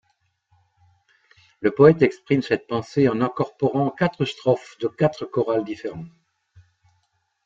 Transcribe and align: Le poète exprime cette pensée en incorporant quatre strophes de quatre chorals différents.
Le 1.59 1.69
poète 1.69 2.01
exprime 2.01 2.41
cette 2.41 2.65
pensée 2.65 3.07
en 3.07 3.21
incorporant 3.21 3.91
quatre 3.91 4.25
strophes 4.25 4.75
de 4.79 4.87
quatre 4.87 5.25
chorals 5.25 5.63
différents. 5.63 6.07